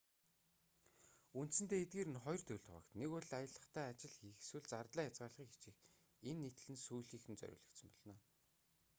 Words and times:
үндсэндээ 1.39 1.81
эдгээр 1.83 2.09
нь 2.11 2.23
хоёр 2.25 2.41
төрөлд 2.43 2.67
хуваагдана 2.67 2.99
нэг 3.01 3.09
бол 3.13 3.29
аялахдаа 3.39 3.85
ажил 3.89 4.13
хийх 4.19 4.35
эсвэл 4.43 4.69
зардлаа 4.71 5.05
хязгаарлахыг 5.07 5.49
хичээх 5.53 5.77
энэ 6.29 6.39
нийтлэл 6.41 6.73
нь 6.75 6.83
сүүлийнхэд 6.85 7.31
нь 7.31 7.39
зориулагдсан 7.41 7.89
болно 7.93 8.15